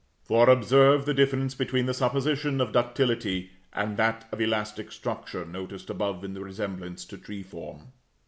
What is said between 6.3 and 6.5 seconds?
the